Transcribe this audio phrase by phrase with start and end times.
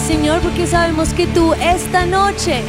[0.00, 2.62] Señor porque sabemos que tú esta noche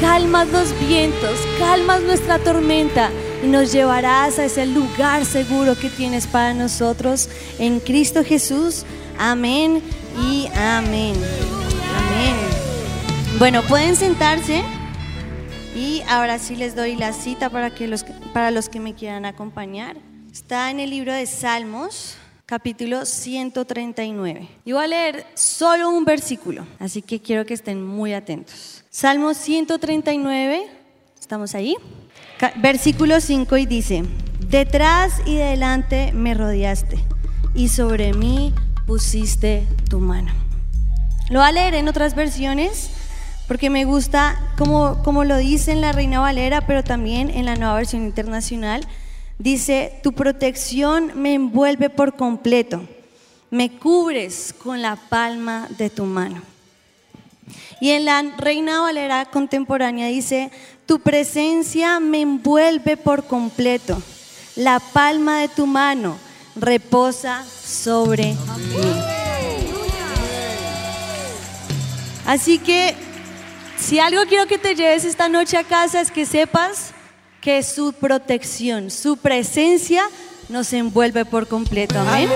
[0.00, 3.10] calmas los vientos, calmas nuestra tormenta
[3.42, 8.84] y nos llevarás a ese lugar seguro que tienes para nosotros en Cristo Jesús.
[9.18, 9.82] Amén
[10.20, 11.14] y amén.
[11.96, 12.36] Amén.
[13.38, 14.62] Bueno, pueden sentarse
[15.76, 19.24] y ahora sí les doy la cita para, que los, para los que me quieran
[19.24, 19.96] acompañar.
[20.32, 22.16] Está en el libro de Salmos,
[22.52, 24.46] capítulo 139.
[24.66, 28.84] Y voy a leer solo un versículo, así que quiero que estén muy atentos.
[28.90, 30.66] Salmos 139,
[31.18, 31.76] ¿estamos ahí?
[32.56, 34.04] Versículo 5 y dice,
[34.50, 36.98] detrás y delante me rodeaste
[37.54, 38.52] y sobre mí
[38.86, 40.34] pusiste tu mano.
[41.30, 42.90] Lo voy a leer en otras versiones
[43.48, 47.56] porque me gusta como, como lo dice en la Reina Valera, pero también en la
[47.56, 48.86] nueva versión internacional.
[49.38, 52.86] Dice, tu protección me envuelve por completo,
[53.50, 56.42] me cubres con la palma de tu mano.
[57.80, 60.50] Y en la Reina Valera contemporánea dice,
[60.86, 64.00] tu presencia me envuelve por completo,
[64.54, 66.16] la palma de tu mano
[66.54, 68.36] reposa sobre mí.
[72.26, 72.94] Así que
[73.76, 76.92] si algo quiero que te lleves esta noche a casa es que sepas
[77.42, 80.04] que su protección, su presencia
[80.48, 81.98] nos envuelve por completo.
[81.98, 82.30] Amén.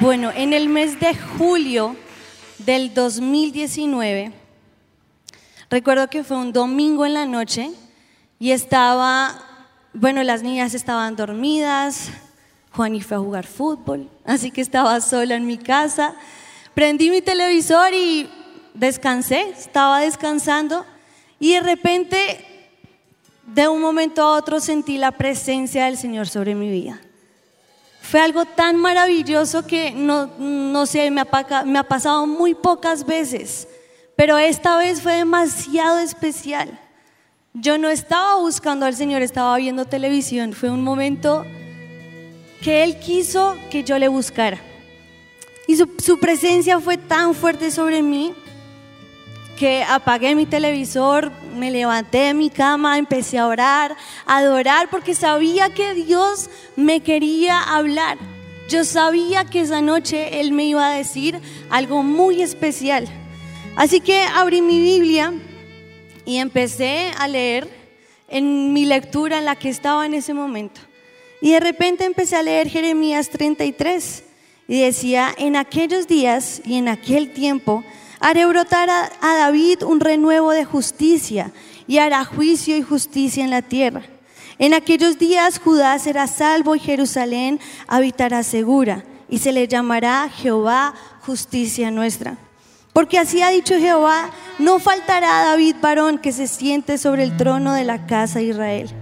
[0.00, 1.96] Bueno, en el mes de julio
[2.58, 4.32] del 2019,
[5.70, 7.70] recuerdo que fue un domingo en la noche
[8.38, 9.40] y estaba,
[9.94, 12.10] bueno, las niñas estaban dormidas,
[12.70, 16.14] Juan y fue a jugar fútbol, así que estaba sola en mi casa.
[16.74, 18.28] Prendí mi televisor y
[18.78, 20.84] descansé, estaba descansando
[21.38, 22.44] y de repente,
[23.46, 27.00] de un momento a otro, sentí la presencia del Señor sobre mi vida.
[28.02, 33.04] Fue algo tan maravilloso que no, no sé, me ha, me ha pasado muy pocas
[33.04, 33.66] veces,
[34.14, 36.78] pero esta vez fue demasiado especial.
[37.52, 40.52] Yo no estaba buscando al Señor, estaba viendo televisión.
[40.52, 41.44] Fue un momento
[42.62, 44.58] que Él quiso que yo le buscara.
[45.66, 48.34] Y su, presencia fue tan fuerte sobre mí
[49.56, 53.96] que apagué mi televisor, me levanté de mi cama, empecé a orar,
[54.26, 58.18] a adorar, porque sabía que Dios me quería hablar.
[58.68, 61.40] Yo sabía que esa noche Él me iba a decir
[61.70, 63.08] algo muy especial.
[63.76, 65.32] Así que abrí mi Biblia
[66.24, 67.68] y empecé a leer
[68.28, 70.80] en mi lectura en la que estaba en ese momento.
[71.40, 74.24] Y de repente empecé a leer Jeremías 33
[74.68, 77.84] y decía, en aquellos días y en aquel tiempo
[78.20, 81.52] haré brotar a, David un renuevo de justicia
[81.86, 84.02] y hará juicio y justicia en la tierra.
[84.58, 90.94] En aquellos días Judá será salvo y Jerusalén habitará segura y se le llamará Jehová
[91.20, 92.38] justicia nuestra.
[92.92, 97.36] Porque así ha dicho Jehová, no faltará a David varón que se siente sobre el
[97.36, 98.94] trono de la casa de Israel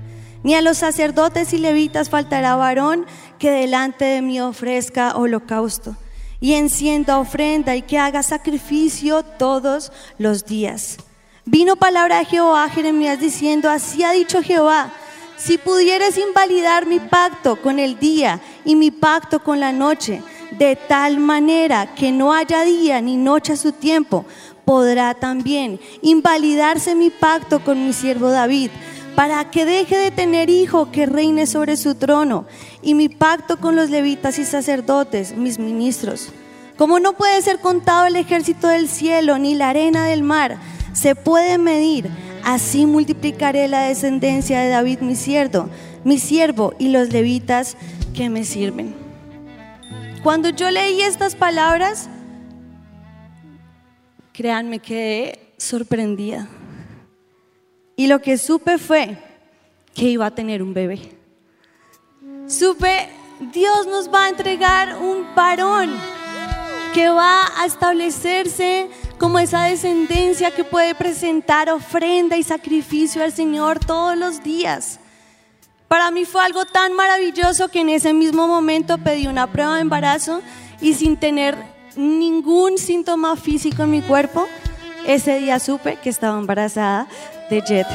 [0.44, 3.06] ni a los sacerdotes y levitas faltará varón
[3.38, 5.96] que delante de mí ofrezca holocausto
[6.44, 10.98] y encienda ofrenda y que haga sacrificio todos los días.
[11.46, 14.92] Vino palabra de Jehová a Jeremías diciendo, así ha dicho Jehová,
[15.38, 20.22] si pudieres invalidar mi pacto con el día y mi pacto con la noche,
[20.58, 24.26] de tal manera que no haya día ni noche a su tiempo,
[24.66, 28.70] podrá también invalidarse mi pacto con mi siervo David
[29.14, 32.46] para que deje de tener hijo que reine sobre su trono,
[32.84, 36.28] y mi pacto con los levitas y sacerdotes, mis ministros.
[36.76, 40.58] Como no puede ser contado el ejército del cielo ni la arena del mar,
[40.92, 42.08] se puede medir,
[42.44, 45.70] así multiplicaré la descendencia de David mi siervo,
[46.04, 47.76] mi siervo y los levitas
[48.14, 48.94] que me sirven.
[50.22, 52.08] Cuando yo leí estas palabras,
[54.32, 56.48] créanme, quedé sorprendida.
[57.96, 59.16] Y lo que supe fue
[59.94, 61.13] que iba a tener un bebé.
[62.46, 63.08] Supe,
[63.52, 65.90] Dios nos va a entregar un varón
[66.92, 68.88] que va a establecerse
[69.18, 75.00] como esa descendencia que puede presentar ofrenda y sacrificio al Señor todos los días.
[75.88, 79.80] Para mí fue algo tan maravilloso que en ese mismo momento pedí una prueba de
[79.80, 80.42] embarazo
[80.80, 81.56] y sin tener
[81.96, 84.46] ningún síntoma físico en mi cuerpo,
[85.06, 87.06] ese día supe que estaba embarazada
[87.48, 87.86] de Jet.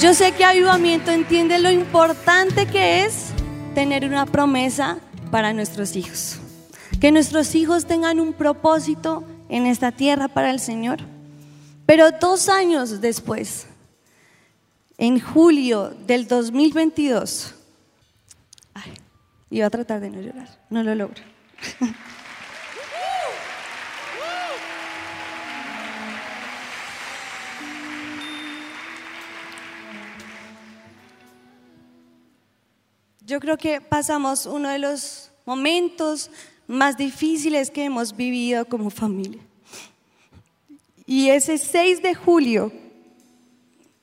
[0.00, 3.32] Yo sé que Avivamiento entiende lo importante que es
[3.74, 4.96] tener una promesa
[5.30, 6.38] para nuestros hijos.
[6.98, 11.00] Que nuestros hijos tengan un propósito en esta tierra para el Señor.
[11.84, 13.66] Pero dos años después
[14.96, 17.54] en julio del 2022.
[18.72, 18.94] Ay,
[19.50, 21.22] iba a tratar de no llorar, no lo logro.
[33.26, 36.30] Yo creo que pasamos uno de los momentos
[36.66, 39.42] más difíciles que hemos vivido como familia.
[41.06, 42.72] Y ese 6 de julio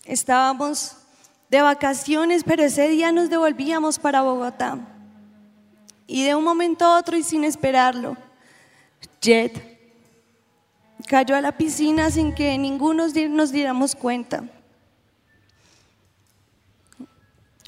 [0.06, 0.98] estábamos
[1.50, 4.78] de vacaciones, pero ese día nos devolvíamos para Bogotá.
[6.06, 8.18] Y de un momento a otro y sin esperarlo,
[9.22, 9.78] Jet
[11.08, 14.44] cayó a la piscina sin que ninguno nos diéramos cuenta.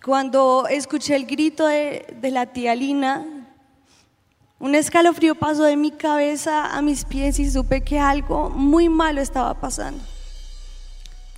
[0.04, 3.26] Cuando escuché el grito de, la tía Lina,
[4.58, 9.20] un escalofrío pasó de mi cabeza a mis pies y supe que algo muy malo
[9.20, 10.02] estaba pasando.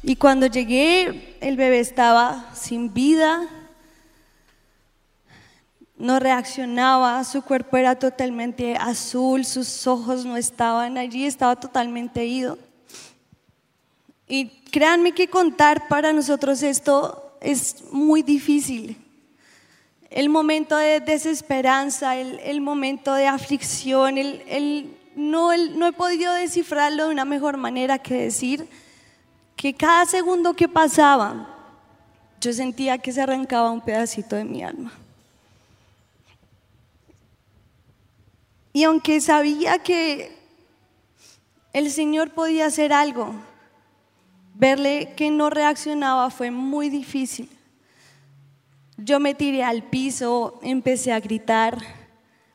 [0.03, 3.47] Y cuando llegué, el bebé estaba sin vida,
[5.97, 12.59] no reaccionaba, su cuerpo era totalmente azul, sus ojos no estaban allí, estaba totalmente ido.
[14.27, 18.95] Y créanme que contar para nosotros esto es muy difícil.
[20.09, 27.11] El momento de desesperanza, el, momento de aflicción, el, no, no he podido descifrarlo de
[27.11, 28.67] una mejor manera que decir
[29.55, 31.47] que cada segundo que pasaba,
[32.39, 34.91] yo sentía que se arrancaba un pedacito de mi alma.
[38.73, 40.37] Y aunque sabía que
[41.73, 43.33] el Señor podía hacer algo,
[44.53, 47.49] Verle que no reaccionaba fue muy difícil.
[48.97, 51.77] Yo me tiré al piso, empecé a gritar,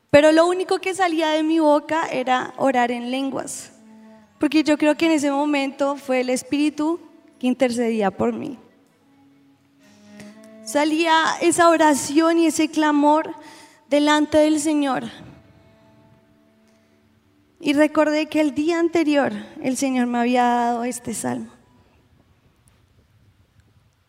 [0.09, 3.73] pero lo único que salía de mi boca era orar en lenguas,
[4.39, 7.01] porque yo creo que en ese momento fue el Espíritu
[7.39, 8.57] que intercedía por mí.
[10.63, 13.35] Salía esa oración y ese clamor
[13.89, 15.03] delante del Señor.
[17.59, 21.56] Y recordé que el día anterior el Señor me había dado este salmo.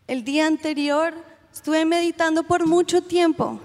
[0.09, 1.13] El día anterior
[1.53, 3.61] estuve meditando por mucho tiempo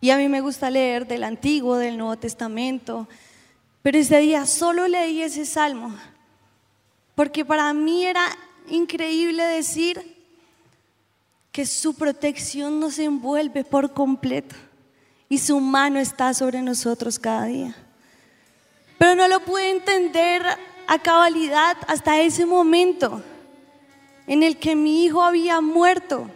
[0.00, 3.08] y a mí me gusta leer del Antiguo, del Nuevo Testamento,
[3.82, 5.96] pero ese día solo leí ese salmo
[7.16, 8.24] porque para mí era
[8.68, 10.16] increíble decir
[11.50, 14.54] que su protección nos envuelve por completo
[15.28, 17.74] y su mano está sobre nosotros cada día.
[18.96, 20.42] Pero no lo pude entender
[20.86, 23.24] a cabalidad hasta ese momento
[24.30, 26.30] en el que mi hijo había muerto,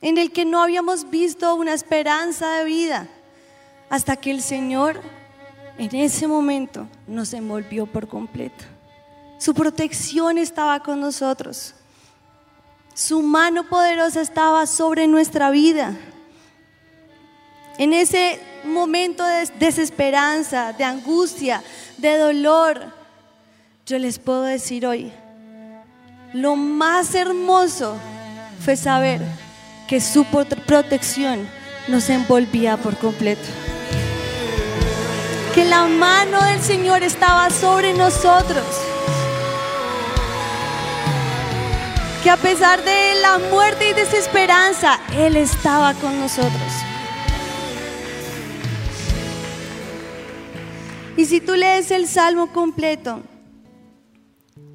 [0.00, 3.08] en el que no habíamos visto una esperanza de vida,
[3.90, 5.02] hasta que el Señor
[5.76, 8.64] en ese momento nos envolvió por completo.
[9.38, 11.74] Su protección estaba con nosotros.
[12.94, 15.94] Su mano poderosa estaba sobre nuestra vida.
[17.76, 21.62] En ese momento de desesperanza, de angustia,
[21.98, 22.94] de dolor,
[23.84, 25.12] yo les puedo decir hoy,
[26.36, 27.96] lo más hermoso
[28.62, 29.22] fue saber
[29.88, 30.26] que su
[30.66, 31.48] protección
[31.88, 33.48] nos envolvía por completo.
[35.54, 38.66] Que la mano del Señor estaba sobre nosotros.
[42.22, 46.72] Que a pesar de la muerte y desesperanza, Él estaba con nosotros.
[51.16, 53.22] Y si tú lees el salmo completo,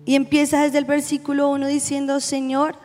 [0.06, 2.76] y empieza desde el versículo 1 diciendo, Señor,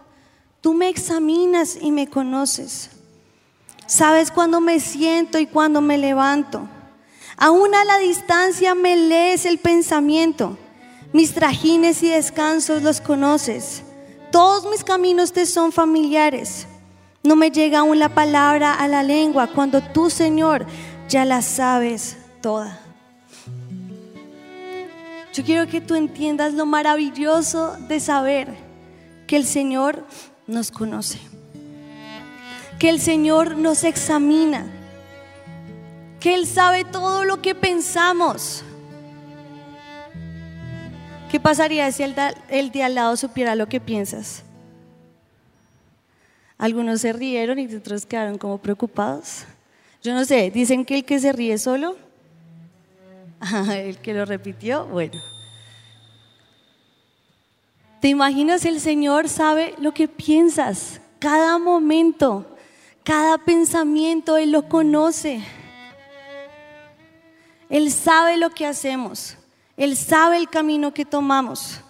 [0.61, 2.91] tú me examinas y me conoces.
[3.87, 6.69] Sabes cuándo me siento y cuándo me levanto.
[7.37, 10.59] Aún a la distancia me lees el pensamiento.
[11.13, 13.83] Mis trajines y descansos los conoces.
[14.33, 16.67] Todos mis caminos te son familiares.
[17.23, 20.67] No me llega aún la palabra a la lengua cuando tú, Señor,
[21.09, 22.86] ya la sabes toda.
[25.37, 28.49] Yo quiero que tú entiendas lo maravilloso de saber
[29.27, 30.03] que el Señor
[30.47, 31.19] nos conoce,
[32.79, 34.65] que el Señor nos examina,
[36.21, 38.65] que Él sabe todo lo que pensamos.
[41.31, 44.43] ¿Qué pasaría si el, de al lado supiera lo que piensas?
[46.57, 49.45] Algunos se rieron y otros quedaron como preocupados.
[50.03, 52.06] Yo no sé, dicen que el que se ríe solo
[53.73, 55.21] el que lo repitió, bueno.
[58.01, 61.01] ¿Te imaginas el Señor sabe lo que piensas?
[61.19, 62.47] Cada momento,
[63.03, 65.43] cada pensamiento, Él lo conoce.
[67.69, 69.37] Él sabe lo que hacemos.
[69.77, 71.81] Él sabe el camino que tomamos.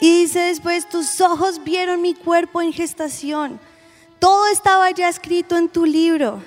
[0.00, 3.60] Y dice después, tus ojos vieron mi cuerpo en gestación.
[4.18, 6.42] Todo estaba ya escrito en tu libro.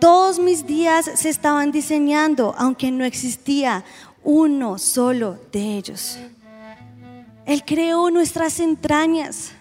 [0.00, 3.84] Todos mis días se estaban diseñando, aunque no existía
[4.22, 6.18] uno solo de ellos.
[7.46, 9.52] Él creó nuestras entrañas.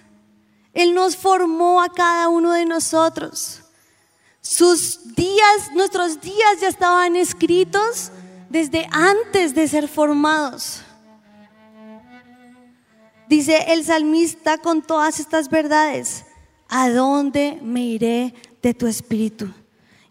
[0.74, 3.62] Él nos formó a cada uno de nosotros.
[4.42, 8.12] Sus días, nuestros días ya estaban escritos
[8.50, 10.82] desde antes de ser formados.
[13.30, 16.26] Dice el salmista con todas estas verdades,
[16.68, 19.52] ¿a dónde me iré de tu espíritu?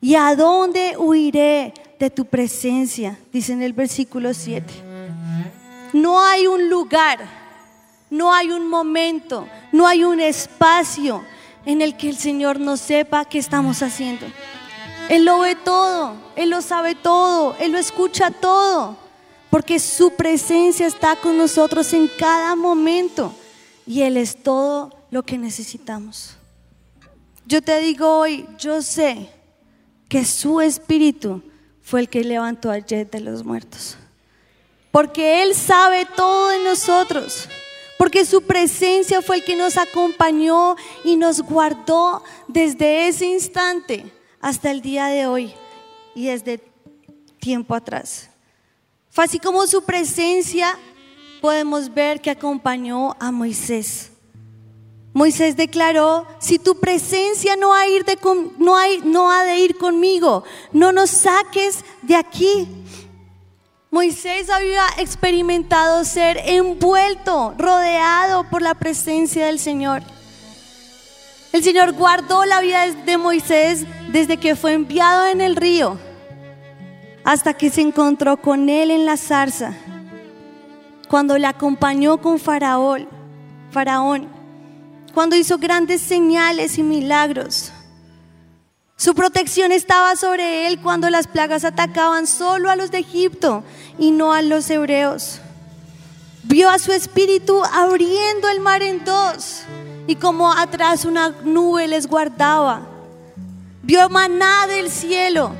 [0.04, 3.18] ¿Y a dónde huiré de tu presencia?
[3.32, 4.66] Dice en el versículo 7.
[5.94, 7.20] No hay un lugar,
[8.10, 11.24] no hay un momento, no hay un espacio
[11.64, 14.26] en el que el Señor no sepa qué estamos haciendo.
[15.08, 18.98] Él lo ve todo, Él lo sabe todo, Él lo escucha todo
[19.48, 23.34] porque su presencia está con nosotros en cada momento
[23.86, 26.36] y Él es todo lo que necesitamos.
[27.46, 29.30] Yo te digo hoy, yo sé
[30.14, 31.42] que su espíritu
[31.82, 33.96] fue el que levantó a Jet de los muertos.
[34.92, 37.48] Porque Él sabe todo de nosotros.
[37.98, 44.04] Porque su presencia fue el que nos acompañó y nos guardó desde ese instante
[44.40, 45.52] hasta el día de hoy
[46.14, 46.60] y desde
[47.40, 48.30] tiempo atrás.
[49.10, 50.78] Fue así como su presencia
[51.40, 54.12] podemos ver que acompañó a Moisés.
[55.14, 60.42] Moisés declaró, si tu presencia no ha, de de ir conmigo,
[60.72, 62.68] no nos saques de aquí.
[63.92, 70.02] Moisés había experimentado ser envuelto, rodeado por la presencia del Señor.
[71.52, 75.96] El Señor guardó la vida de Moisés desde que fue enviado en el río
[77.22, 79.72] hasta que se encontró con él en la zarza,
[81.08, 83.08] cuando le acompañó con Faraón,
[83.70, 84.33] Faraón,
[85.14, 87.72] cuando hizo grandes señales y milagros.
[88.96, 93.64] Su protección estaba sobre él cuando las plagas atacaban solo a los de Egipto
[93.98, 95.40] y no a los hebreos.
[96.42, 99.62] Vio a su espíritu abriendo el mar en dos
[100.06, 102.82] y como atrás una nube les guardaba.
[103.82, 105.52] Vio maná del cielo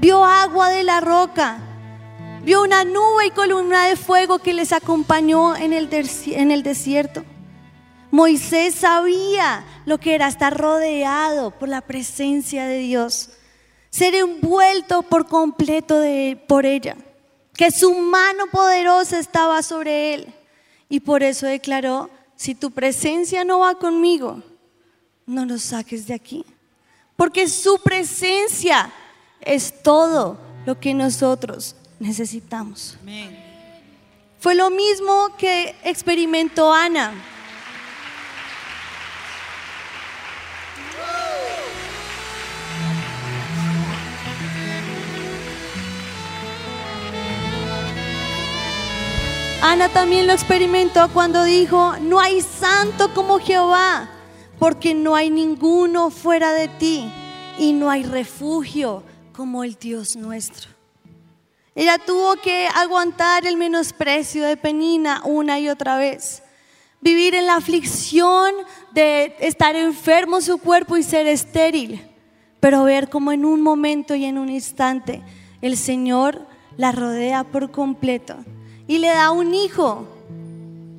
[0.00, 1.58] vio agua de la roca,
[2.42, 5.90] vio una nube y columna de fuego que les acompañó en el,
[6.62, 7.22] desierto.
[8.10, 13.30] Moisés sabía lo que era estar rodeado por la presencia de Dios,
[13.90, 16.96] ser envuelto por completo de, por ella,
[17.54, 20.34] que su mano poderosa estaba sobre él.
[20.88, 24.42] Y por eso declaró, si tu presencia no va conmigo,
[25.26, 26.44] no nos saques de aquí.
[27.16, 28.90] Porque su presencia
[29.40, 32.96] es todo lo que nosotros necesitamos.
[34.38, 37.12] Fue lo mismo que experimentó Ana.
[49.62, 54.08] Ana también lo experimentó cuando dijo, no hay santo como Jehová,
[54.58, 57.12] porque no hay ninguno fuera de ti
[57.58, 59.02] y no hay refugio
[59.34, 60.70] como el Dios nuestro.
[61.74, 66.42] Ella tuvo que aguantar el menosprecio de Penina una y otra vez.
[67.02, 68.54] Vivir en la aflicción
[68.92, 72.00] de estar enfermo su cuerpo y ser estéril.
[72.60, 75.22] Pero ver como en un momento y en un instante
[75.60, 76.46] el Señor
[76.78, 78.36] la rodea por completo
[78.90, 80.04] y le da un hijo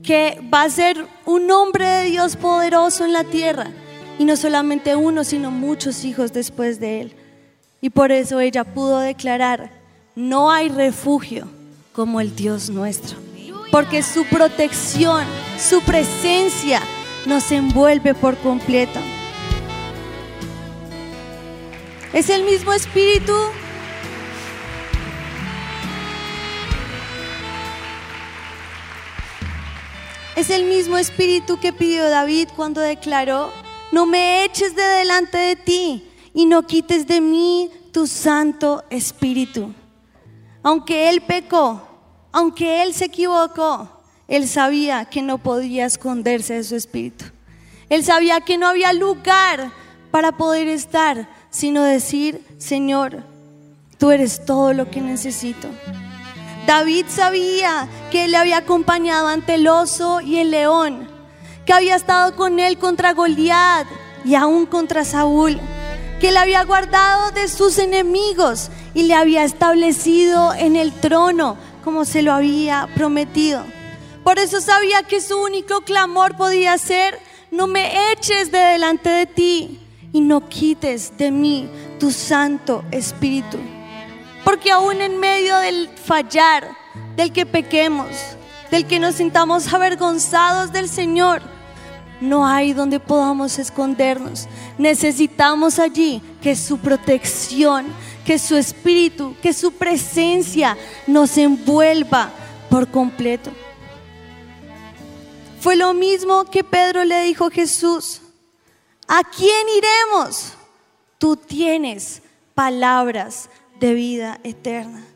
[0.01, 3.69] que va a ser un hombre de Dios poderoso en la tierra.
[4.17, 7.13] Y no solamente uno, sino muchos hijos después de él.
[7.81, 9.71] Y por eso ella pudo declarar,
[10.15, 11.49] no hay refugio
[11.91, 13.17] como el Dios nuestro.
[13.73, 15.25] Porque su protección,
[15.59, 16.79] su presencia
[17.25, 19.01] nos envuelve por completo.
[22.13, 23.33] Es el mismo espíritu
[30.35, 33.51] Es el mismo espíritu que pidió David cuando declaró,
[33.91, 39.73] no me eches de delante de ti, y no quites de mí tu Santo Espíritu.
[40.63, 41.81] Aunque él pecó,
[42.31, 43.89] aunque él se equivocó,
[44.27, 47.25] él sabía que no podía esconderse de su espíritu.
[47.89, 49.71] Él sabía que no había lugar
[50.11, 53.23] para poder estar, sino decir, Señor,
[53.97, 55.67] tú eres todo lo que necesito.
[56.65, 61.09] David sabía que le había acompañado ante el oso y el león,
[61.65, 63.87] que había estado con él contra Goliat
[64.23, 65.59] y aún contra Saúl
[66.21, 72.05] que le había guardado de sus enemigos y le había establecido en el trono como
[72.05, 73.65] se lo había prometido.
[74.23, 77.17] Por eso sabía que su único clamor podía ser,
[77.49, 79.79] no me eches de delante de ti
[80.13, 81.67] y no quites de mí
[81.99, 83.57] tu Santo Espíritu.
[84.43, 86.69] Porque aún en medio del fallar,
[87.15, 88.09] del que pequemos,
[88.69, 91.41] del que nos sintamos avergonzados del Señor,
[92.21, 94.47] no hay donde podamos escondernos.
[94.77, 97.87] Necesitamos allí que su protección,
[98.25, 102.29] que su espíritu, que su presencia nos envuelva
[102.69, 103.51] por completo.
[105.59, 108.21] Fue lo mismo que Pedro le dijo a Jesús.
[109.07, 110.53] ¿A quién iremos?
[111.17, 112.21] Tú tienes
[112.55, 115.10] palabras de vida eterna.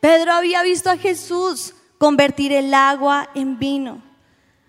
[0.00, 4.02] Pedro había visto a Jesús convertir el agua en vino,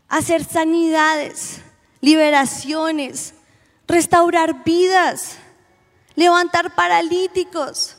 [0.10, 1.62] hacer sanidades,
[2.02, 3.34] liberaciones,
[3.88, 5.38] restaurar vidas,
[6.16, 7.98] levantar paralíticos.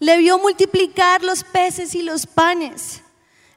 [0.00, 3.02] Le vio multiplicar los peces y los panes.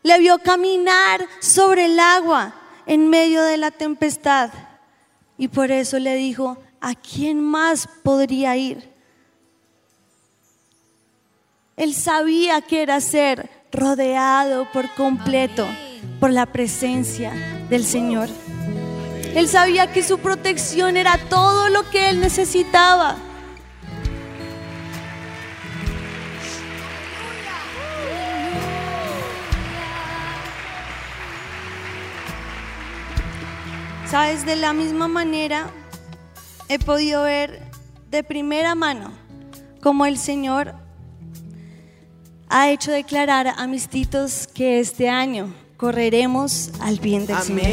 [0.04, 2.54] Le vio caminar sobre el agua
[2.86, 4.52] en medio de la tempestad.
[5.38, 8.95] Y por eso le dijo, ¿a quién más podría ir?
[11.78, 15.68] Él sabía que era ser rodeado por completo
[16.22, 17.34] por la presencia
[17.70, 18.30] del Señor.
[19.36, 23.18] Él sabía que su protección era todo lo que él necesitaba.
[34.10, 35.70] Sabes, de la misma manera
[36.70, 37.60] he podido ver
[38.12, 39.12] de primera mano
[39.82, 40.85] cómo el Señor
[42.58, 47.66] ha hecho declarar a mis titos que este año correremos al bien del Señor.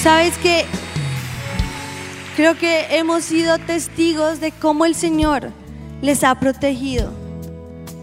[0.00, 0.64] Sabes que
[2.36, 5.50] creo que hemos sido testigos de cómo el Señor
[6.02, 7.10] les ha protegido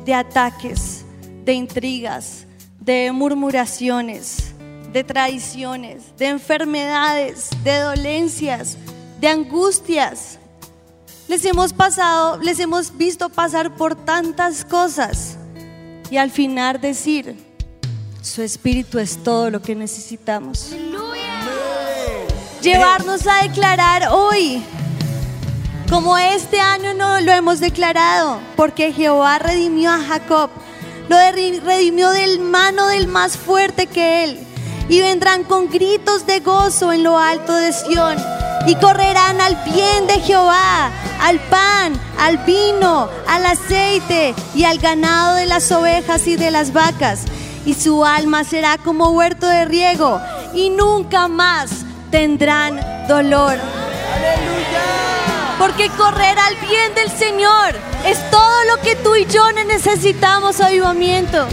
[0.03, 1.05] de ataques,
[1.45, 2.44] de intrigas,
[2.85, 4.53] de murmuraciones,
[4.93, 8.77] de traiciones, de enfermedades, de dolencias,
[9.19, 10.37] de angustias.
[11.27, 15.35] Les hemos pasado, les hemos visto pasar por tantas cosas
[16.11, 17.35] y al final decir,
[18.21, 20.71] su espíritu es todo lo que necesitamos.
[22.61, 24.61] Llevarnos a declarar hoy,
[25.89, 30.51] como este año no lo hemos declarado, porque Jehová redimió a Jacob
[31.09, 31.17] lo
[31.63, 34.39] redimió del mano del más fuerte que él.
[34.87, 38.17] Y vendrán con gritos de gozo en lo alto de Sión.
[38.67, 40.91] Y correrán al bien de Jehová,
[41.21, 46.73] al pan, al vino, al aceite y al ganado de las ovejas y de las
[46.73, 47.21] vacas.
[47.65, 50.19] Y su alma será como huerto de riego
[50.53, 51.69] y nunca más
[52.11, 53.57] tendrán dolor.
[55.57, 61.47] Porque correr al bien del Señor es todo lo que tú y yo necesitamos, avivamiento.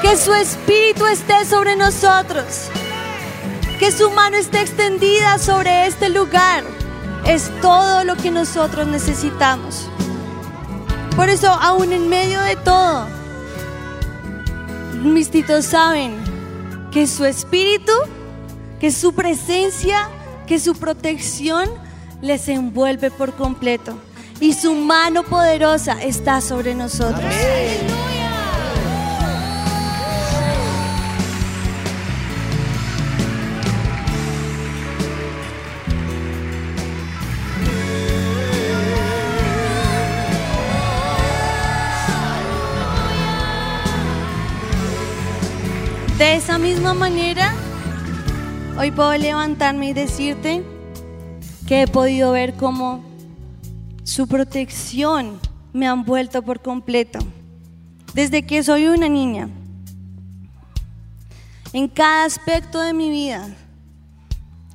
[0.00, 2.68] Que su espíritu esté sobre nosotros.
[3.78, 6.64] Que su mano esté extendida sobre este lugar.
[7.26, 9.88] Es todo lo que nosotros necesitamos.
[11.16, 13.06] Por eso, aún en medio de todo,
[15.02, 16.16] mis titos saben
[16.92, 17.92] que su espíritu,
[18.80, 20.08] que su presencia,
[20.46, 21.68] que su protección
[22.22, 23.96] les envuelve por completo
[24.40, 27.34] y su mano poderosa está sobre nosotros.
[46.18, 47.54] De esa misma manera,
[48.78, 50.62] hoy puedo levantarme y decirte
[51.70, 53.00] que he podido ver cómo
[54.02, 55.38] su protección
[55.72, 57.20] me han vuelto por completo.
[58.12, 59.48] Desde que soy una niña,
[61.72, 63.54] en cada aspecto de mi vida,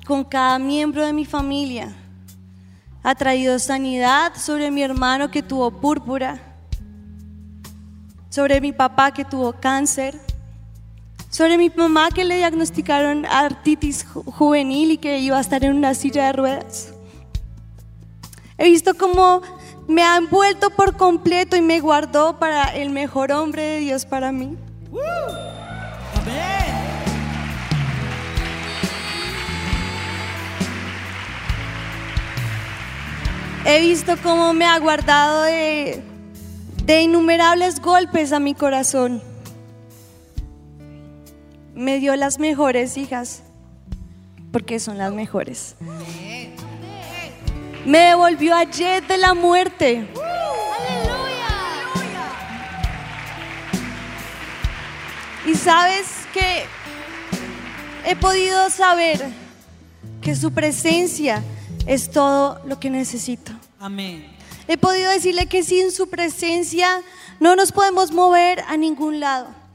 [0.06, 1.94] con cada miembro de mi familia,
[3.02, 6.40] ha traído sanidad sobre mi hermano que tuvo púrpura,
[8.30, 10.18] sobre mi papá que tuvo cáncer,
[11.36, 15.92] sobre mi mamá que le diagnosticaron artritis juvenil y que iba a estar en una
[15.92, 16.94] silla de ruedas.
[18.56, 19.42] He visto cómo
[19.86, 24.32] me ha envuelto por completo y me guardó para el mejor hombre de Dios para
[24.32, 24.56] mí.
[33.66, 36.02] He visto cómo me ha guardado de,
[36.86, 39.25] de innumerables golpes a mi corazón
[41.76, 43.42] me dio las mejores hijas,
[44.50, 45.76] porque son las mejores.
[47.84, 50.08] Me devolvió a Jet de la muerte.
[55.46, 56.64] Y sabes que
[58.06, 59.24] he podido saber
[60.22, 61.44] que su presencia
[61.86, 63.52] es todo lo que necesito.
[63.78, 64.26] Amén.
[64.66, 67.02] He podido decirle que sin su presencia
[67.38, 69.65] no nos podemos mover a ningún lado.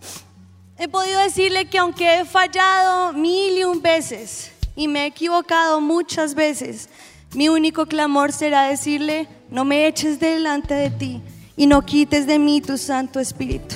[0.81, 5.79] He podido decirle que aunque he fallado mil y un veces y me he equivocado
[5.79, 6.89] muchas veces,
[7.35, 11.21] mi único clamor será decirle, no me eches delante de ti
[11.55, 13.75] y no quites de mí tu Santo Espíritu.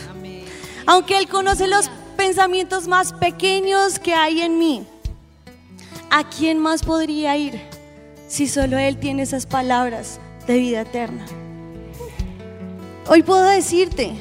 [0.88, 4.84] Aunque Él conoce los pensamientos más pequeños que hay en mí,
[6.10, 7.62] ¿a quién más podría ir
[8.28, 11.28] si solo Él tiene esas palabras de vida eterna?
[13.08, 14.15] Hoy puedo decirte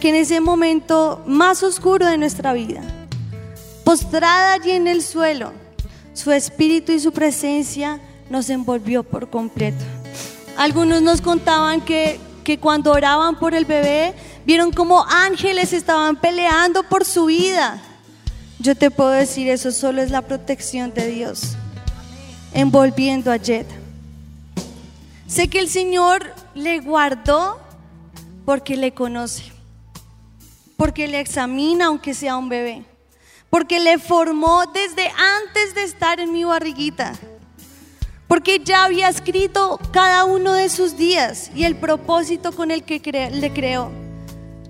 [0.00, 2.82] que en ese momento más oscuro de nuestra vida,
[3.84, 5.52] postrada allí en el suelo,
[6.14, 9.84] su espíritu y su presencia nos envolvió por completo.
[10.56, 16.82] Algunos nos contaban que, que cuando oraban por el bebé, vieron como ángeles estaban peleando
[16.82, 17.80] por su vida.
[18.58, 21.56] Yo te puedo decir, eso solo es la protección de Dios,
[22.52, 23.66] envolviendo a Jet.
[25.28, 27.60] Sé que el Señor le guardó
[28.44, 29.52] porque le conoce,
[30.78, 32.84] porque le examina aunque sea un bebé,
[33.50, 37.12] porque le formó desde antes de estar en mi barriguita
[38.28, 43.00] porque ya había escrito cada uno de sus días y el propósito con el que
[43.32, 43.90] le creó.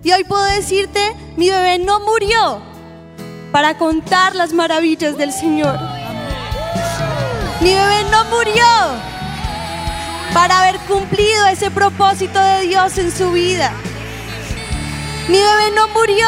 [0.05, 2.63] Y hoy puedo decirte, mi bebé no murió
[3.51, 5.77] para contar las maravillas del Señor.
[7.61, 8.65] Mi bebé no murió
[10.33, 13.73] para haber cumplido ese propósito de Dios en su vida.
[15.29, 16.27] Mi bebé no murió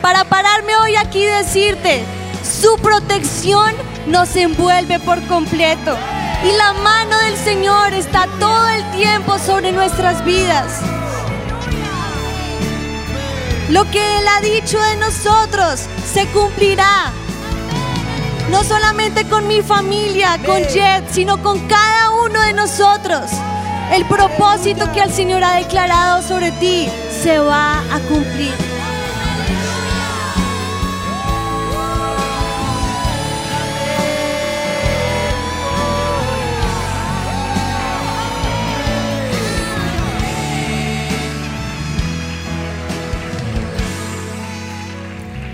[0.00, 2.04] para pararme hoy aquí y decirte,
[2.42, 3.72] su protección
[4.08, 5.96] nos envuelve por completo.
[6.42, 10.80] Y la mano del Señor está todo el tiempo sobre nuestras vidas.
[13.70, 17.12] Lo que Él ha dicho de nosotros se cumplirá.
[18.50, 23.30] No solamente con mi familia, con Jet, sino con cada uno de nosotros.
[23.92, 28.54] El propósito que el Señor ha declarado sobre ti se va a cumplir.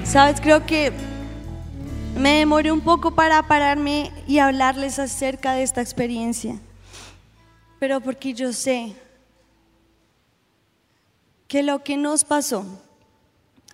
[0.05, 0.92] Sabes, creo que
[2.16, 6.55] me demoré un poco para pararme y hablarles acerca de esta experiencia,
[7.79, 8.95] pero porque yo sé
[11.47, 12.64] que lo que nos pasó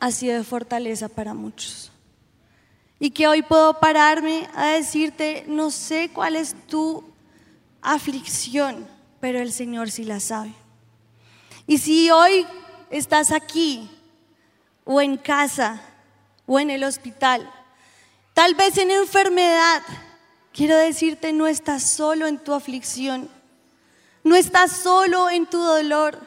[0.01, 1.91] ha sido de fortaleza para muchos.
[3.01, 7.05] Y que hoy puedo pararme a decirte, no sé cuál es tu
[7.83, 8.87] aflicción,
[9.21, 10.55] pero el Señor sí la sabe.
[11.67, 12.47] Y si hoy
[12.91, 13.91] estás aquí
[14.85, 15.83] o en casa,
[16.47, 17.51] o en el hospital,
[18.35, 19.83] tal vez en enfermedad,
[20.53, 23.29] quiero decirte, no estás solo en tu aflicción,
[24.25, 26.19] no estás solo en tu dolor,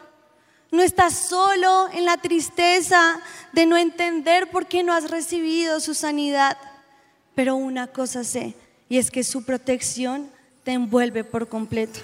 [0.72, 3.20] no estás solo en la tristeza
[3.52, 6.58] de no entender por qué no has recibido su sanidad.
[7.36, 8.56] Pero una cosa sé,
[8.88, 10.32] y es que su protección
[10.64, 12.00] te envuelve por completo.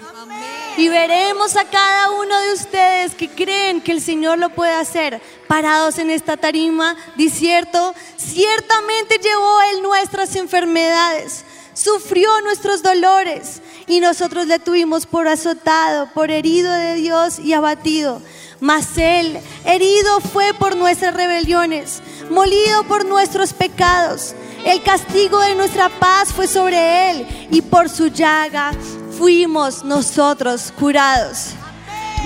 [0.76, 5.20] Y veremos a cada uno de ustedes que creen que el Señor lo puede hacer,
[5.46, 14.46] parados en esta tarima, diciendo, ciertamente llevó Él nuestras enfermedades, sufrió nuestros dolores y nosotros
[14.46, 18.22] le tuvimos por azotado, por herido de Dios y abatido.
[18.60, 24.34] Mas Él, herido fue por nuestras rebeliones, molido por nuestros pecados.
[24.64, 28.72] El castigo de nuestra paz fue sobre Él y por su llaga
[29.18, 31.50] fuimos nosotros curados.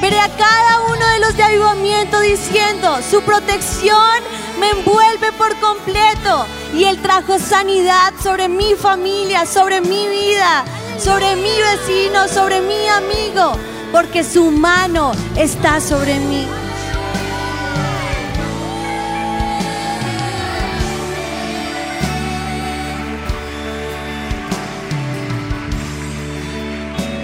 [0.00, 4.22] Veré a cada uno de los de avivamiento diciendo, su protección
[4.60, 10.64] me envuelve por completo y Él trajo sanidad sobre mi familia, sobre mi vida,
[10.98, 13.52] sobre mi vecino, sobre mi amigo,
[13.92, 16.46] porque su mano está sobre mí.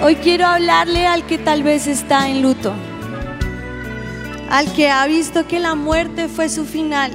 [0.03, 2.75] Hoy quiero hablarle al que tal vez está en luto,
[4.51, 7.11] al que ha visto que la muerte fue su final,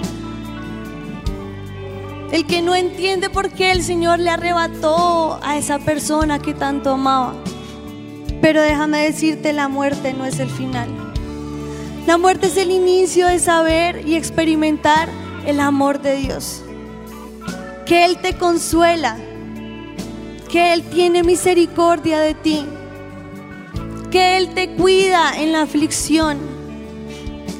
[2.31, 6.91] el que no entiende por qué el Señor le arrebató a esa persona que tanto
[6.91, 7.33] amaba.
[8.41, 10.89] Pero déjame decirte, la muerte no es el final.
[12.05, 15.09] La muerte es el inicio de saber y experimentar
[15.45, 16.63] el amor de Dios.
[17.85, 19.17] Que Él te consuela,
[20.49, 22.65] que Él tiene misericordia de ti,
[24.11, 26.37] que Él te cuida en la aflicción,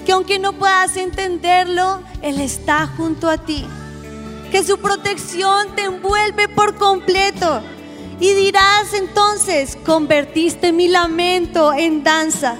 [0.06, 3.66] que aunque no puedas entenderlo, Él está junto a ti,
[4.50, 7.62] que su protección te envuelve por completo.
[8.20, 12.56] Y dirás entonces, convertiste mi lamento en danza.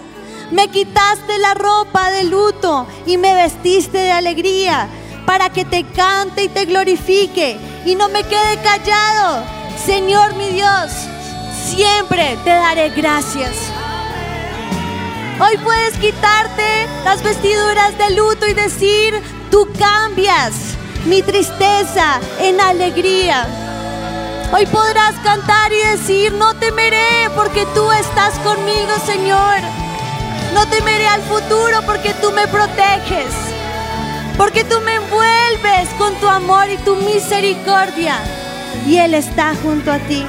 [0.52, 4.88] Me quitaste la ropa de luto y me vestiste de alegría
[5.26, 9.44] para que te cante y te glorifique y no me quede callado.
[9.86, 10.92] Señor mi Dios,
[11.66, 13.56] siempre te daré gracias.
[15.40, 19.22] Hoy puedes quitarte las vestiduras de luto y decir,
[19.52, 23.48] tú cambias mi tristeza en alegría.
[24.54, 29.60] Hoy podrás cantar y decir, no temeré porque tú estás conmigo, Señor.
[30.54, 33.34] No temeré al futuro porque tú me proteges.
[34.38, 38.16] Porque tú me envuelves con tu amor y tu misericordia.
[38.88, 40.26] Y Él está junto a ti.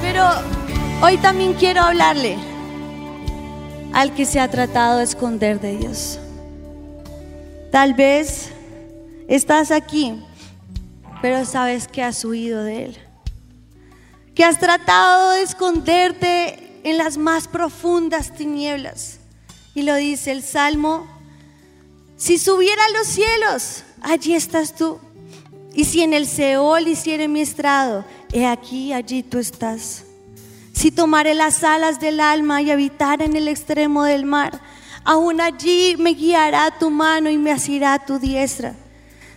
[0.00, 0.26] Pero
[1.02, 2.53] hoy también quiero hablarle
[3.94, 6.18] al que se ha tratado de esconder de Dios.
[7.70, 8.50] Tal vez
[9.26, 10.22] Estás aquí,
[11.22, 12.98] pero sabes que has huido de Él.
[14.34, 19.18] Que has tratado de esconderte en las más profundas tinieblas.
[19.74, 21.06] Y lo dice el Salmo,
[22.18, 24.98] si subiera a los cielos, allí estás tú.
[25.72, 30.04] Y si en el Seol hiciere mi estrado, he aquí, allí tú estás.
[30.74, 34.60] Si tomare las alas del alma y habitar en el extremo del mar,
[35.04, 38.74] aún allí me guiará tu mano y me asirá tu diestra.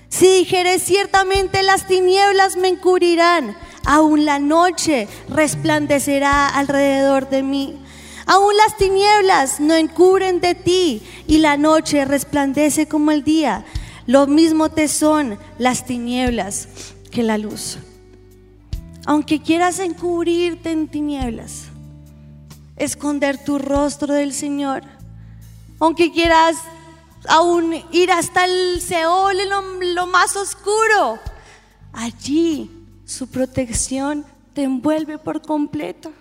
[0.10, 7.80] Si dijere ciertamente las tinieblas me encubrirán, aún la noche resplandecerá alrededor de mí.
[8.26, 13.64] Aún las tinieblas no encubren de ti y la noche resplandece como el día.
[14.08, 16.68] Lo mismo te son las tinieblas
[17.12, 17.78] que la luz.
[19.08, 21.68] Aunque quieras encubrirte en tinieblas,
[22.76, 24.84] esconder tu rostro del Señor,
[25.80, 26.58] aunque quieras
[27.30, 31.20] aún ir hasta el Seol, en lo, más oscuro.
[31.94, 32.70] Allí
[33.06, 36.12] su protección te envuelve por completo.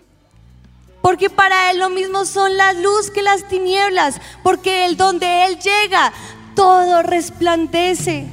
[1.02, 4.20] Porque para Él lo mismo son la luz que las tinieblas.
[4.44, 6.12] Porque el donde Él llega,
[6.54, 8.28] todo resplandece.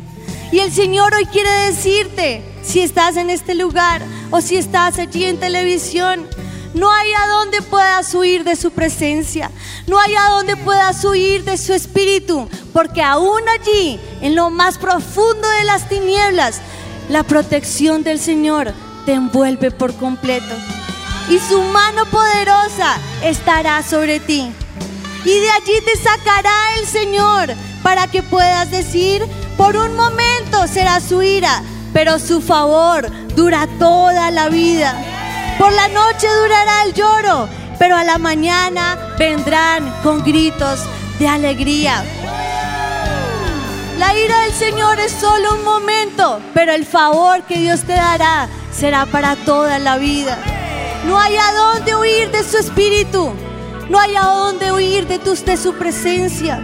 [0.54, 5.26] Y el Señor hoy quiere decirte, si estás en este lugar o si estás allí
[5.26, 6.30] en televisión,
[6.76, 9.50] no hay a dónde puedas huir de su presencia.
[9.88, 12.48] No hay a dónde puedas huir de su espíritu.
[12.72, 16.62] Porque aún allí, en lo más profundo de las tinieblas,
[17.10, 18.76] la protección del Señor
[19.08, 20.54] te envuelve por completo.
[21.32, 24.52] Y su mano poderosa estará sobre ti.
[25.26, 31.00] Y de allí te sacará el Señor para que puedas decir, por un momento será
[31.00, 31.64] su ira,
[31.94, 34.96] pero su favor dura toda la vida.
[35.58, 40.80] Por la noche durará el lloro, pero a la mañana vendrán con gritos
[41.20, 42.04] de alegría.
[43.98, 48.50] La ira del Señor es solo un momento, pero el favor que Dios te dará
[48.72, 50.38] será para toda la vida.
[51.06, 53.32] No hay a dónde huir de su espíritu.
[53.90, 56.64] No hay a dónde huir de, de su presencia.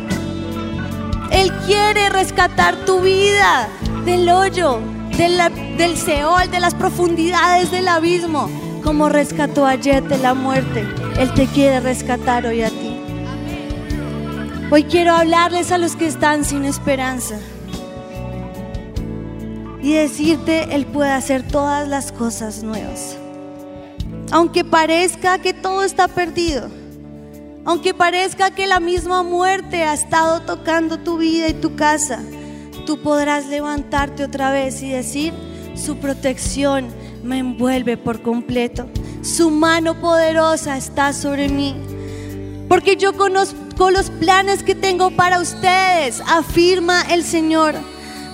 [1.32, 3.68] Él quiere rescatar tu vida
[4.06, 4.80] del hoyo,
[5.18, 8.50] del Seol, de las profundidades del abismo
[8.84, 10.88] como rescató ayer de la muerte,
[11.18, 12.98] Él te quiere rescatar hoy a ti.
[14.72, 17.38] Hoy quiero hablarles a los que están sin esperanza
[19.82, 23.18] y decirte, Él puede hacer todas las cosas nuevas.
[24.32, 26.70] Aunque parezca que todo está perdido,
[27.70, 32.20] aunque parezca que la misma muerte ha estado tocando tu vida y tu casa,
[32.88, 35.36] tú podrás levantarte otra vez y decir,
[35.76, 36.88] su protección
[37.24, 38.88] me envuelve por completo.
[39.22, 41.76] Su mano poderosa está sobre mí.
[42.68, 47.76] Porque yo conozco los planes que tengo para ustedes, afirma el Señor.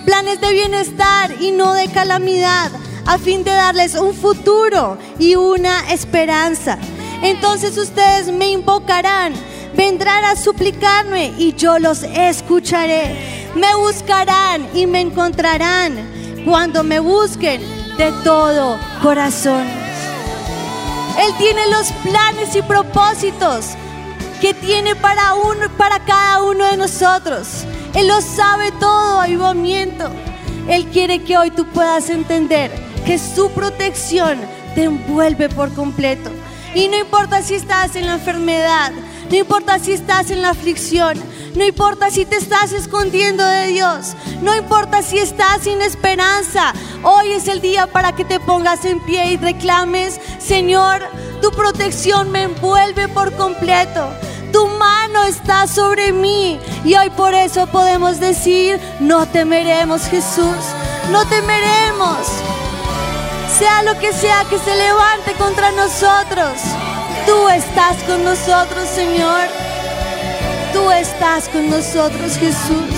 [0.06, 2.70] Planes de bienestar y no de calamidad,
[3.04, 6.78] a fin de darles un futuro y una esperanza.
[7.22, 9.32] Entonces ustedes me invocarán,
[9.74, 13.14] vendrán a suplicarme y yo los escucharé.
[13.54, 15.96] Me buscarán y me encontrarán
[16.44, 17.62] cuando me busquen
[17.96, 19.66] de todo corazón.
[21.18, 23.70] Él tiene los planes y propósitos
[24.40, 27.64] que tiene para uno para cada uno de nosotros.
[27.94, 30.10] Él lo sabe todo, avivamiento.
[30.68, 32.70] Él quiere que hoy tú puedas entender
[33.06, 34.38] que su protección
[34.74, 36.30] te envuelve por completo.
[36.76, 38.92] Y no importa si estás en la enfermedad,
[39.30, 41.18] no importa si estás en la aflicción,
[41.54, 44.14] No importa si te estás escondiendo de Dios.
[44.42, 46.74] No importa si estás sin esperanza.
[47.02, 51.00] Hoy es el día para que te pongas en pie y reclames, Señor,
[51.40, 54.06] tu protección me envuelve por completo.
[54.52, 56.60] Tu mano está sobre mí.
[56.84, 60.60] Y hoy por eso podemos decir, no temeremos Jesús.
[61.10, 62.18] No temeremos.
[63.48, 66.60] Sea lo que sea que se levante contra nosotros.
[67.26, 69.48] Tú estás con nosotros, Señor.
[70.72, 72.94] Tú estás con nosotros, Jesús.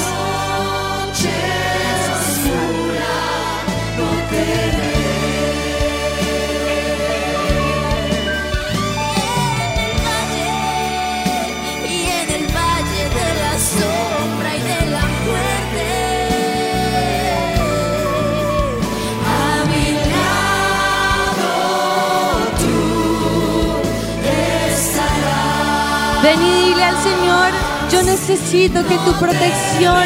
[26.29, 27.51] Ven y dile al Señor,
[27.91, 30.05] yo necesito que tu protección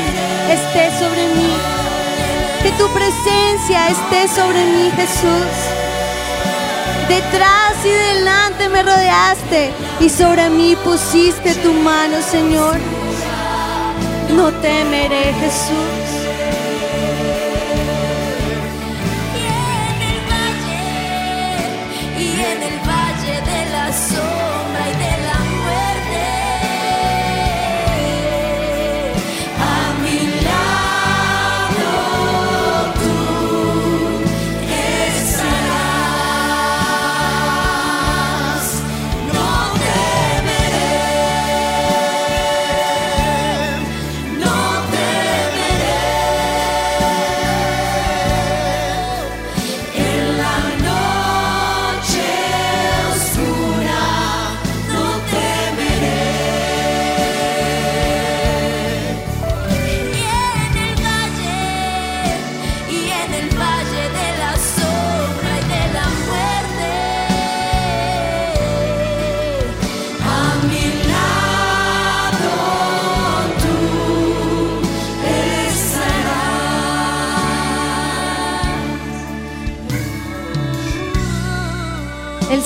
[0.49, 1.53] esté sobre mí.
[2.63, 5.53] Que tu presencia esté sobre mí, Jesús.
[7.09, 12.79] Detrás y delante me rodeaste y sobre mí pusiste tu mano, Señor.
[14.37, 16.22] No temeré, Jesús.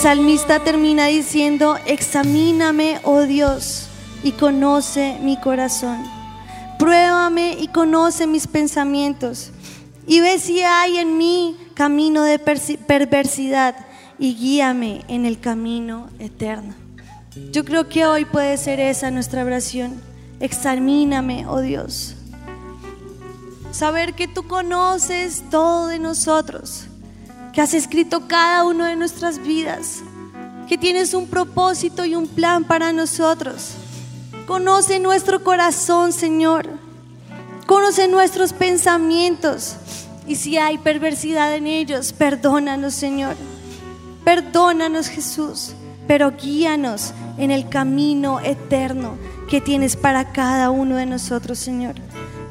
[0.06, 3.88] Salmista termina diciendo, examíname, oh Dios,
[4.22, 6.00] y conoce mi corazón.
[6.78, 9.50] Pruébame y conoce mis pensamientos.
[10.06, 13.74] Y ve si hay en mí camino de perversidad
[14.16, 16.72] y guíame en el camino eterno.
[17.50, 20.00] Yo creo que hoy puede ser esa nuestra oración.
[20.38, 22.14] Examíname, oh Dios.
[23.72, 26.86] Saber que tú conoces todo de nosotros
[27.56, 30.02] que has escrito cada uno de nuestras vidas,
[30.68, 33.70] que tienes un propósito y un plan para nosotros.
[34.46, 36.68] Conoce nuestro corazón, Señor.
[37.64, 39.76] Conoce nuestros pensamientos.
[40.26, 43.36] Y si hay perversidad en ellos, perdónanos, Señor.
[44.22, 45.72] Perdónanos, Jesús.
[46.06, 49.16] Pero guíanos en el camino eterno
[49.48, 51.94] que tienes para cada uno de nosotros, Señor.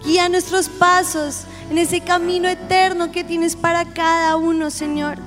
[0.06, 5.18] Guía nuestros pasos en ese camino eterno que tienes para cada uno, Señor.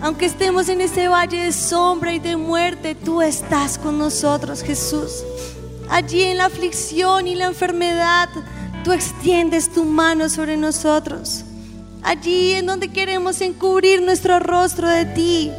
[0.00, 5.24] Aunque estemos en ese valle de sombra y de muerte, tú estás con nosotros, Jesús.
[5.90, 8.28] Allí en la aflicción y la enfermedad,
[8.84, 11.44] tú extiendes tu mano sobre nosotros.
[12.02, 15.50] Allí en donde queremos encubrir nuestro rostro de ti,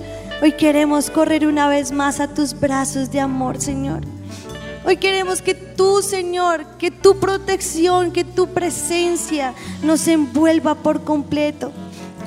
[0.42, 4.02] hoy queremos correr una vez más a tus brazos de amor, Señor.
[4.84, 11.72] Hoy queremos que tú, Señor, que tu protección, que tu presencia nos envuelva por completo.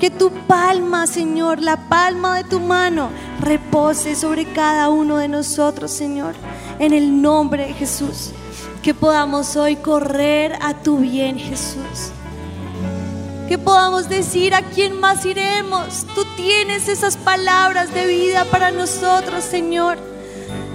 [0.00, 5.90] Que tu palma, Señor, la palma de tu mano, repose sobre cada uno de nosotros,
[5.90, 6.34] Señor.
[6.78, 8.30] En el nombre de Jesús.
[8.82, 12.12] Que podamos hoy correr a tu bien, Jesús.
[13.48, 16.06] Que podamos decir a quién más iremos.
[16.14, 20.13] Tú tienes esas palabras de vida para nosotros, Señor.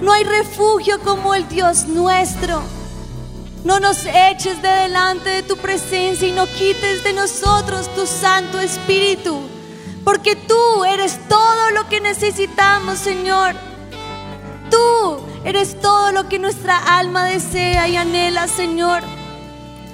[0.00, 2.62] No hay refugio como el Dios nuestro.
[3.64, 8.58] No nos eches de delante de tu presencia y no quites de nosotros tu Santo
[8.58, 9.38] Espíritu.
[10.04, 13.54] Porque tú eres todo lo que necesitamos, Señor.
[14.70, 19.02] Tú eres todo lo que nuestra alma desea y anhela, Señor.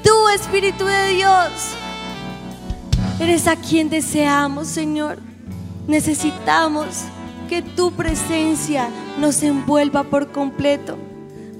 [0.04, 1.50] Tú, Espíritu de Dios,
[3.18, 5.18] eres a quien deseamos, Señor.
[5.88, 6.86] Necesitamos
[7.46, 8.88] que tu presencia
[9.18, 10.98] nos envuelva por completo.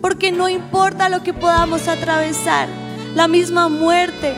[0.00, 2.68] Porque no importa lo que podamos atravesar,
[3.14, 4.34] la misma muerte,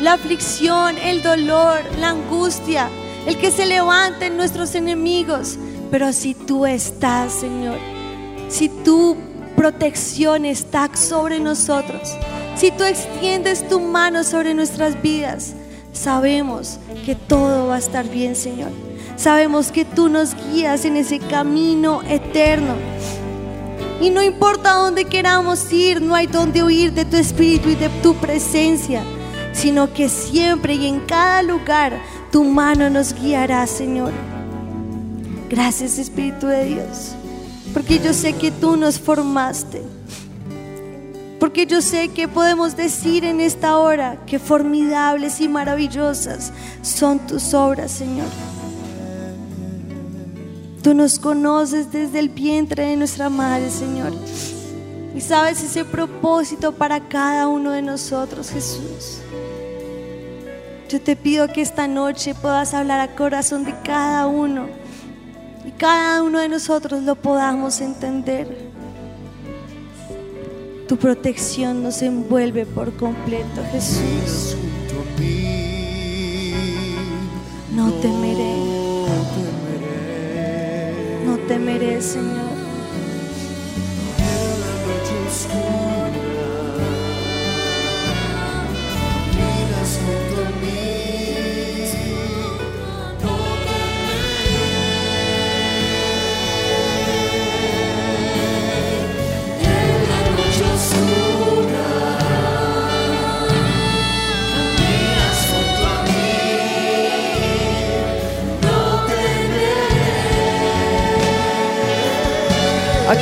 [0.00, 2.88] la aflicción, el dolor, la angustia,
[3.26, 5.58] el que se levanten nuestros enemigos.
[5.90, 7.78] Pero si tú estás, Señor,
[8.48, 9.16] si tú
[9.56, 12.16] protección está sobre nosotros,
[12.56, 15.54] si tú extiendes tu mano sobre nuestras vidas,
[15.92, 18.89] sabemos que todo va a estar bien, Señor.
[19.20, 22.74] Sabemos que tú nos guías en ese camino eterno.
[24.00, 27.90] Y no importa dónde queramos ir, no hay dónde huir de tu espíritu y de
[28.02, 29.02] tu presencia,
[29.52, 32.00] sino que siempre y en cada lugar
[32.32, 34.12] tu mano nos guiará, Señor.
[35.50, 37.12] Gracias Espíritu de Dios,
[37.74, 39.82] porque yo sé que tú nos formaste.
[41.38, 47.52] Porque yo sé que podemos decir en esta hora que formidables y maravillosas son tus
[47.52, 48.28] obras, Señor.
[50.82, 54.12] Tú nos conoces desde el vientre de nuestra madre, Señor.
[55.14, 59.18] Y sabes ese propósito para cada uno de nosotros, Jesús.
[60.88, 64.66] Yo te pido que esta noche puedas hablar a corazón de cada uno
[65.66, 68.70] y cada uno de nosotros lo podamos entender.
[70.88, 74.56] Tu protección nos envuelve por completo, Jesús.
[77.72, 78.29] No temeré,
[82.00, 82.69] Señor.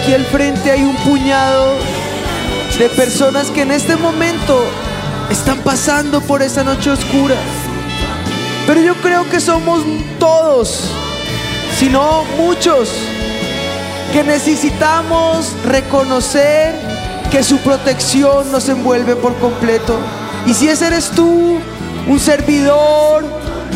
[0.08, 1.74] Aquí al frente hay un puñado
[2.78, 4.64] de personas que en este momento
[5.28, 7.34] están pasando por esa noche oscura.
[8.66, 9.82] Pero yo creo que somos
[10.18, 10.84] todos,
[11.78, 12.88] si no muchos,
[14.10, 16.74] que necesitamos reconocer
[17.30, 19.98] que su protección nos envuelve por completo.
[20.46, 21.58] Y si ese eres tú,
[22.06, 23.26] un servidor,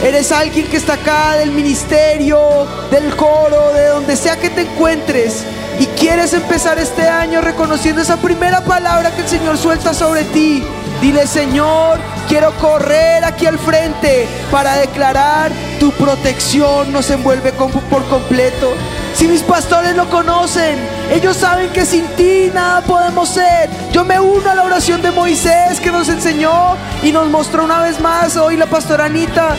[0.02, 5.44] eres alguien que está acá del ministerio, del coro, de donde sea que te encuentres,
[5.78, 10.62] y quieres empezar este año reconociendo esa primera palabra que el Señor suelta sobre ti,
[11.00, 11.98] dile Señor,
[12.28, 15.50] quiero correr aquí al frente para declarar
[15.80, 18.74] tu protección nos envuelve por completo.
[19.14, 20.78] Si mis pastores lo conocen,
[21.10, 23.68] ellos saben que sin ti nada podemos ser.
[23.92, 27.82] Yo me uno a la oración de Moisés que nos enseñó y nos mostró una
[27.82, 29.54] vez más hoy la pastora Anita.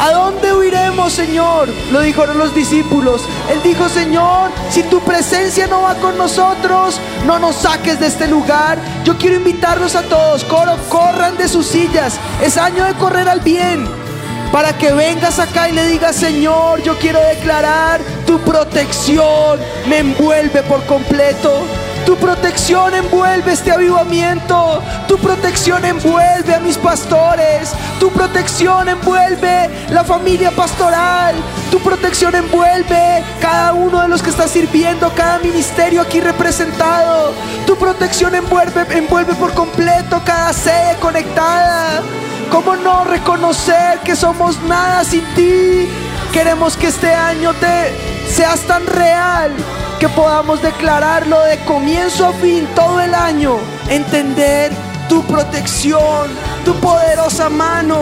[0.00, 1.68] ¿A dónde huiremos, Señor?
[1.90, 3.22] Lo dijeron los discípulos.
[3.50, 8.28] Él dijo, Señor, si tu presencia no va con nosotros, no nos saques de este
[8.28, 8.78] lugar.
[9.04, 12.18] Yo quiero invitarlos a todos, corran de sus sillas.
[12.42, 13.86] Es año de correr al bien
[14.52, 20.62] para que vengas acá y le digas, Señor, yo quiero declarar tu protección me envuelve
[20.62, 21.52] por completo.
[22.06, 24.80] Tu protección envuelve este avivamiento.
[25.08, 27.72] Tu protección envuelve a mis pastores.
[27.98, 31.34] Tu protección envuelve la familia pastoral.
[31.68, 37.32] Tu protección envuelve cada uno de los que está sirviendo, cada ministerio aquí representado.
[37.66, 42.02] Tu protección envuelve, envuelve por completo cada sede conectada.
[42.52, 45.88] ¿Cómo no reconocer que somos nada sin ti?
[46.32, 49.50] Queremos que este año te seas tan real
[49.98, 53.56] que podamos declararlo de comienzo a fin todo el año.
[53.88, 54.72] Entender
[55.08, 56.28] tu protección,
[56.64, 57.98] tu poderosa mano.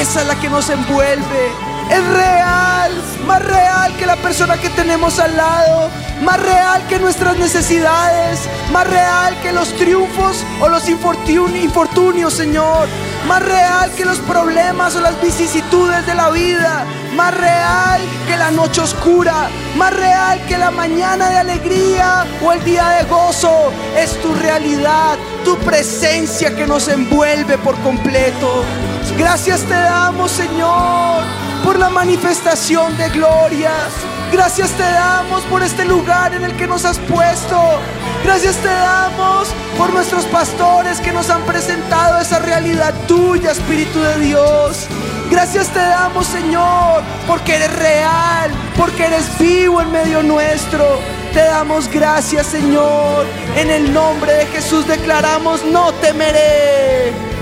[0.00, 1.52] Esa es la que nos envuelve.
[1.90, 2.92] Es real,
[3.26, 5.90] más real que la persona que tenemos al lado,
[6.22, 8.40] más real que nuestras necesidades,
[8.72, 12.86] más real que los triunfos o los infortun- infortunios, Señor,
[13.26, 16.84] más real que los problemas o las vicisitudes de la vida,
[17.16, 22.62] más real que la noche oscura, más real que la mañana de alegría o el
[22.64, 23.72] día de gozo.
[23.96, 28.64] Es tu realidad, tu presencia que nos envuelve por completo.
[29.18, 31.22] Gracias te damos, Señor,
[31.66, 33.72] por la manifestación de gloria.
[34.30, 37.60] Gracias te damos por este lugar en el que nos has puesto.
[38.22, 44.20] Gracias te damos por nuestros pastores que nos han presentado esa realidad tuya, Espíritu de
[44.20, 44.86] Dios.
[45.28, 51.00] Gracias te damos, Señor, porque eres real, porque eres vivo en medio nuestro.
[51.32, 53.26] Te damos gracias, Señor.
[53.56, 57.35] En el nombre de Jesús declaramos, no temeré.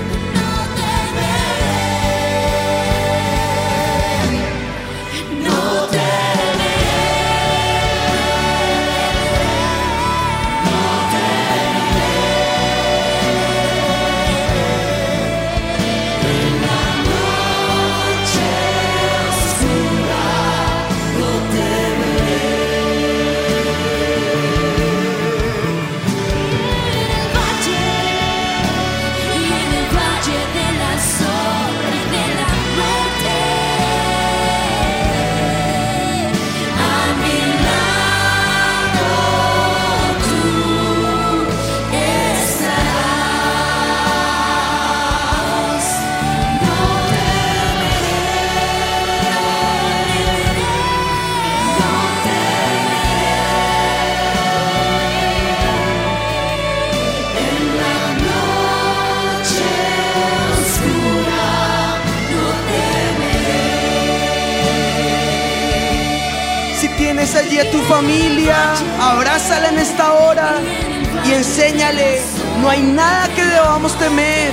[72.65, 74.51] No hay nada que debamos temer.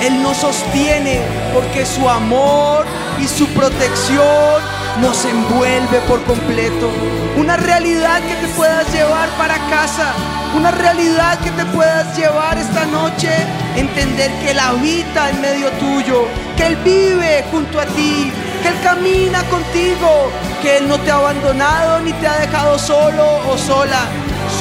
[0.00, 1.20] Él nos sostiene
[1.52, 2.86] porque su amor
[3.20, 4.62] y su protección
[5.02, 6.88] nos envuelve por completo.
[7.36, 10.14] Una realidad que te puedas llevar para casa,
[10.56, 13.28] una realidad que te puedas llevar esta noche,
[13.76, 18.32] entender que Él habita en medio tuyo, que Él vive junto a ti,
[18.62, 20.30] que Él camina contigo,
[20.62, 24.06] que Él no te ha abandonado ni te ha dejado solo o sola.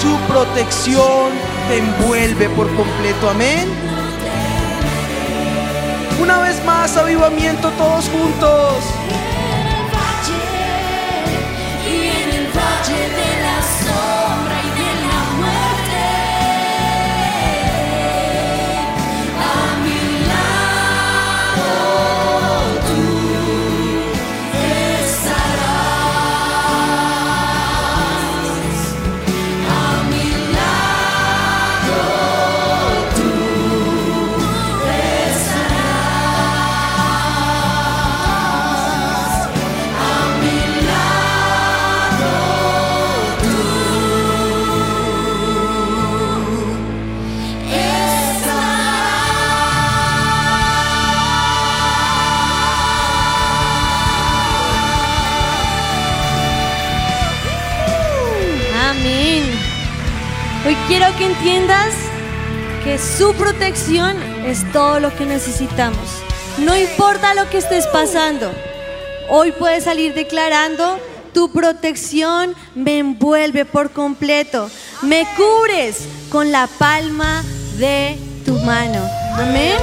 [0.02, 3.30] Su protección te envuelve por completo.
[3.30, 3.70] Amén.
[6.20, 8.99] Una vez más, avivamiento todos juntos.
[64.46, 66.22] Es todo lo que necesitamos.
[66.60, 68.52] No importa lo que estés pasando.
[69.30, 71.00] Hoy puedes salir declarando,
[71.34, 74.70] tu protección me envuelve por completo.
[75.02, 77.44] Me cubres con la palma
[77.80, 79.02] de tu mano.
[79.34, 79.78] Amén.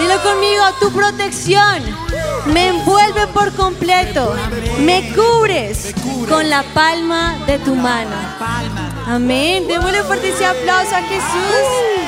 [0.00, 1.84] Dilo conmigo, tu protección
[2.46, 4.34] me envuelve por completo.
[4.80, 5.94] Me cubres
[6.28, 8.16] con la palma de tu mano.
[9.06, 9.68] Amén.
[9.68, 12.01] Démosle fuerte ese aplauso a Jesús.